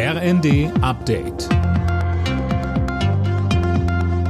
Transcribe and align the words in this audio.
RND 0.00 0.70
Update. 0.80 1.48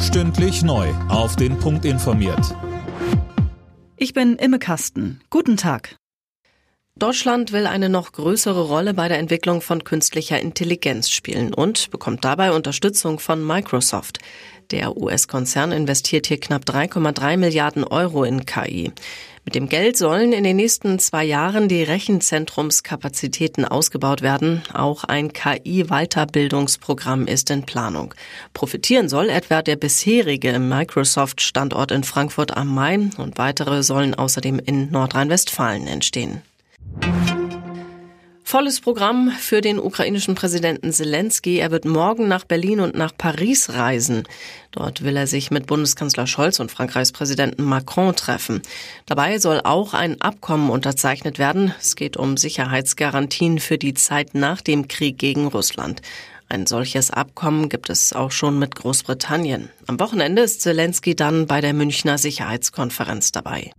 Stündlich 0.00 0.62
neu. 0.62 0.88
Auf 1.10 1.36
den 1.36 1.58
Punkt 1.58 1.84
informiert. 1.84 2.56
Ich 3.98 4.14
bin 4.14 4.36
Imme 4.36 4.58
Kasten. 4.58 5.20
Guten 5.28 5.58
Tag. 5.58 5.96
Deutschland 6.96 7.52
will 7.52 7.66
eine 7.66 7.90
noch 7.90 8.12
größere 8.12 8.68
Rolle 8.68 8.94
bei 8.94 9.08
der 9.08 9.18
Entwicklung 9.18 9.60
von 9.60 9.84
künstlicher 9.84 10.40
Intelligenz 10.40 11.10
spielen 11.10 11.52
und 11.52 11.90
bekommt 11.90 12.24
dabei 12.24 12.52
Unterstützung 12.52 13.18
von 13.18 13.46
Microsoft. 13.46 14.18
Der 14.70 14.96
US-Konzern 14.96 15.72
investiert 15.72 16.26
hier 16.26 16.40
knapp 16.40 16.64
3,3 16.64 17.36
Milliarden 17.36 17.84
Euro 17.84 18.24
in 18.24 18.46
KI. 18.46 18.92
Mit 19.50 19.56
dem 19.56 19.68
Geld 19.68 19.96
sollen 19.96 20.32
in 20.32 20.44
den 20.44 20.54
nächsten 20.54 21.00
zwei 21.00 21.24
Jahren 21.24 21.66
die 21.66 21.82
Rechenzentrumskapazitäten 21.82 23.64
ausgebaut 23.64 24.22
werden. 24.22 24.62
Auch 24.72 25.02
ein 25.02 25.32
KI-Weiterbildungsprogramm 25.32 27.26
ist 27.26 27.50
in 27.50 27.64
Planung. 27.64 28.14
Profitieren 28.54 29.08
soll 29.08 29.28
etwa 29.28 29.60
der 29.62 29.74
bisherige 29.74 30.56
Microsoft-Standort 30.60 31.90
in 31.90 32.04
Frankfurt 32.04 32.56
am 32.56 32.72
Main 32.72 33.10
und 33.18 33.38
weitere 33.38 33.82
sollen 33.82 34.14
außerdem 34.14 34.60
in 34.64 34.92
Nordrhein-Westfalen 34.92 35.88
entstehen. 35.88 36.42
Volles 38.50 38.80
Programm 38.80 39.30
für 39.30 39.60
den 39.60 39.78
ukrainischen 39.78 40.34
Präsidenten 40.34 40.92
Zelensky. 40.92 41.58
Er 41.58 41.70
wird 41.70 41.84
morgen 41.84 42.26
nach 42.26 42.42
Berlin 42.42 42.80
und 42.80 42.96
nach 42.96 43.16
Paris 43.16 43.74
reisen. 43.74 44.24
Dort 44.72 45.04
will 45.04 45.16
er 45.16 45.28
sich 45.28 45.52
mit 45.52 45.68
Bundeskanzler 45.68 46.26
Scholz 46.26 46.58
und 46.58 46.68
Frankreichs 46.68 47.12
Präsidenten 47.12 47.62
Macron 47.62 48.16
treffen. 48.16 48.60
Dabei 49.06 49.38
soll 49.38 49.60
auch 49.62 49.94
ein 49.94 50.20
Abkommen 50.20 50.68
unterzeichnet 50.70 51.38
werden. 51.38 51.72
Es 51.78 51.94
geht 51.94 52.16
um 52.16 52.36
Sicherheitsgarantien 52.36 53.60
für 53.60 53.78
die 53.78 53.94
Zeit 53.94 54.34
nach 54.34 54.62
dem 54.62 54.88
Krieg 54.88 55.16
gegen 55.16 55.46
Russland. 55.46 56.02
Ein 56.48 56.66
solches 56.66 57.12
Abkommen 57.12 57.68
gibt 57.68 57.88
es 57.88 58.12
auch 58.12 58.32
schon 58.32 58.58
mit 58.58 58.74
Großbritannien. 58.74 59.68
Am 59.86 60.00
Wochenende 60.00 60.42
ist 60.42 60.60
Zelensky 60.60 61.14
dann 61.14 61.46
bei 61.46 61.60
der 61.60 61.72
Münchner 61.72 62.18
Sicherheitskonferenz 62.18 63.30
dabei. 63.30 63.70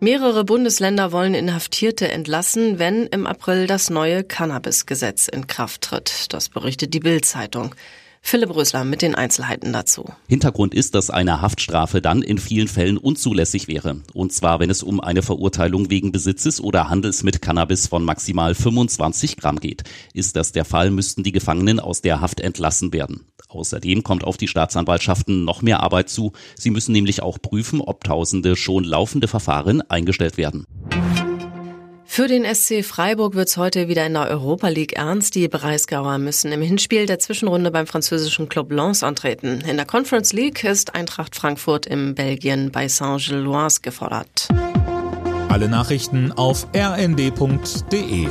Mehrere 0.00 0.44
Bundesländer 0.44 1.10
wollen 1.10 1.34
Inhaftierte 1.34 2.08
entlassen, 2.08 2.78
wenn 2.78 3.08
im 3.08 3.26
April 3.26 3.66
das 3.66 3.90
neue 3.90 4.22
Cannabis-Gesetz 4.22 5.26
in 5.26 5.48
Kraft 5.48 5.82
tritt. 5.82 6.32
Das 6.32 6.48
berichtet 6.50 6.94
die 6.94 7.00
Bild-Zeitung. 7.00 7.74
Philipp 8.22 8.54
Rösler 8.54 8.84
mit 8.84 9.02
den 9.02 9.14
Einzelheiten 9.14 9.72
dazu. 9.72 10.04
Hintergrund 10.28 10.74
ist, 10.74 10.94
dass 10.94 11.10
eine 11.10 11.40
Haftstrafe 11.40 12.02
dann 12.02 12.22
in 12.22 12.38
vielen 12.38 12.68
Fällen 12.68 12.98
unzulässig 12.98 13.68
wäre. 13.68 14.02
Und 14.12 14.32
zwar, 14.32 14.60
wenn 14.60 14.70
es 14.70 14.82
um 14.82 15.00
eine 15.00 15.22
Verurteilung 15.22 15.90
wegen 15.90 16.12
Besitzes 16.12 16.60
oder 16.60 16.88
Handels 16.88 17.22
mit 17.22 17.40
Cannabis 17.40 17.86
von 17.86 18.04
maximal 18.04 18.54
25 18.54 19.36
Gramm 19.36 19.60
geht. 19.60 19.84
Ist 20.12 20.36
das 20.36 20.52
der 20.52 20.64
Fall, 20.64 20.90
müssten 20.90 21.22
die 21.22 21.32
Gefangenen 21.32 21.80
aus 21.80 22.02
der 22.02 22.20
Haft 22.20 22.40
entlassen 22.40 22.92
werden. 22.92 23.26
Außerdem 23.48 24.02
kommt 24.02 24.24
auf 24.24 24.36
die 24.36 24.48
Staatsanwaltschaften 24.48 25.44
noch 25.44 25.62
mehr 25.62 25.80
Arbeit 25.80 26.10
zu. 26.10 26.32
Sie 26.54 26.70
müssen 26.70 26.92
nämlich 26.92 27.22
auch 27.22 27.40
prüfen, 27.40 27.80
ob 27.80 28.04
tausende 28.04 28.56
schon 28.56 28.84
laufende 28.84 29.26
Verfahren 29.26 29.80
eingestellt 29.82 30.36
werden. 30.36 30.66
Für 32.18 32.26
den 32.26 32.44
SC 32.52 32.84
Freiburg 32.84 33.36
wird 33.36 33.46
es 33.46 33.56
heute 33.56 33.86
wieder 33.86 34.04
in 34.04 34.14
der 34.14 34.28
Europa 34.28 34.66
League 34.66 34.94
ernst. 34.94 35.36
Die 35.36 35.46
Breisgauer 35.46 36.18
müssen 36.18 36.50
im 36.50 36.60
Hinspiel 36.60 37.06
der 37.06 37.20
Zwischenrunde 37.20 37.70
beim 37.70 37.86
französischen 37.86 38.48
Club 38.48 38.72
Lens 38.72 39.04
antreten. 39.04 39.60
In 39.60 39.76
der 39.76 39.86
Conference 39.86 40.32
League 40.32 40.64
ist 40.64 40.96
Eintracht 40.96 41.36
Frankfurt 41.36 41.86
im 41.86 42.16
Belgien 42.16 42.72
bei 42.72 42.88
Saint-Gilloise 42.88 43.82
gefordert. 43.82 44.48
Alle 45.48 45.68
Nachrichten 45.68 46.32
auf 46.32 46.66
rnd.de 46.74 48.26